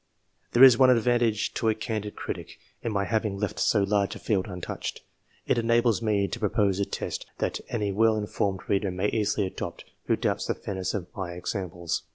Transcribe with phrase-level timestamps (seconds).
[0.53, 4.17] There is one advantage to a candid critic in my having left so large a
[4.17, 5.01] field untouched;
[5.45, 9.85] it enables me to propose a test that any well informed reader may easily adopt
[10.07, 12.01] who doubts the fairness of my examples.